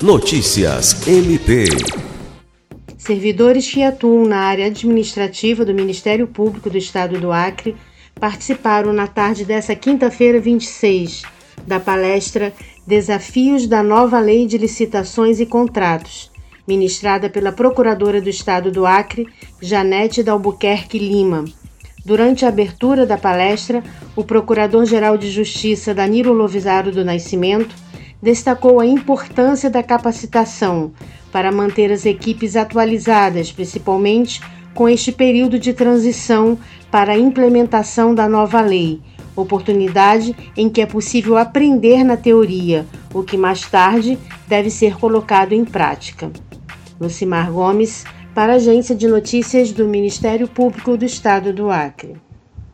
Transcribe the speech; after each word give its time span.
Notícias 0.00 1.08
MP. 1.08 1.64
Servidores 2.96 3.68
que 3.68 3.82
atuam 3.82 4.28
na 4.28 4.38
área 4.38 4.66
administrativa 4.66 5.64
do 5.64 5.74
Ministério 5.74 6.28
Público 6.28 6.70
do 6.70 6.78
Estado 6.78 7.18
do 7.18 7.32
Acre 7.32 7.74
participaram 8.14 8.92
na 8.92 9.08
tarde 9.08 9.44
dessa 9.44 9.74
quinta-feira, 9.74 10.38
26, 10.38 11.22
da 11.66 11.80
palestra 11.80 12.52
Desafios 12.86 13.66
da 13.66 13.82
Nova 13.82 14.20
Lei 14.20 14.46
de 14.46 14.56
Licitações 14.56 15.40
e 15.40 15.46
Contratos, 15.46 16.30
ministrada 16.64 17.28
pela 17.28 17.50
Procuradora 17.50 18.20
do 18.20 18.30
Estado 18.30 18.70
do 18.70 18.86
Acre, 18.86 19.26
Janete 19.60 20.22
Dalbuquerque 20.22 20.96
Lima. 20.96 21.44
Durante 22.04 22.44
a 22.44 22.48
abertura 22.48 23.04
da 23.04 23.18
palestra, 23.18 23.82
o 24.14 24.22
Procurador-Geral 24.22 25.18
de 25.18 25.28
Justiça 25.28 25.92
Danilo 25.92 26.32
Lovisaro 26.32 26.92
do 26.92 27.04
Nascimento 27.04 27.87
destacou 28.22 28.80
a 28.80 28.86
importância 28.86 29.70
da 29.70 29.82
capacitação 29.82 30.92
para 31.30 31.52
manter 31.52 31.92
as 31.92 32.04
equipes 32.06 32.56
atualizadas, 32.56 33.52
principalmente 33.52 34.40
com 34.74 34.88
este 34.88 35.10
período 35.12 35.58
de 35.58 35.72
transição 35.72 36.58
para 36.90 37.12
a 37.12 37.18
implementação 37.18 38.14
da 38.14 38.28
nova 38.28 38.60
lei, 38.60 39.00
oportunidade 39.34 40.34
em 40.56 40.68
que 40.68 40.80
é 40.80 40.86
possível 40.86 41.36
aprender 41.36 42.04
na 42.04 42.16
teoria, 42.16 42.86
o 43.12 43.22
que 43.22 43.36
mais 43.36 43.62
tarde 43.62 44.18
deve 44.46 44.70
ser 44.70 44.96
colocado 44.96 45.52
em 45.52 45.64
prática. 45.64 46.30
Lucimar 47.00 47.50
Gomes, 47.52 48.04
para 48.34 48.52
a 48.52 48.56
Agência 48.56 48.94
de 48.94 49.08
Notícias 49.08 49.72
do 49.72 49.86
Ministério 49.86 50.48
Público 50.48 50.96
do 50.96 51.04
Estado 51.04 51.52
do 51.52 51.70
Acre. 51.70 52.27